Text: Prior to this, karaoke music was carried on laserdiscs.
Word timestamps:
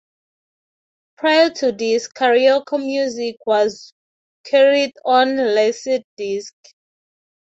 Prior 1.19 1.51
to 1.51 1.71
this, 1.71 2.07
karaoke 2.07 2.79
music 2.83 3.35
was 3.45 3.93
carried 4.43 4.93
on 5.05 5.35
laserdiscs. 5.37 6.73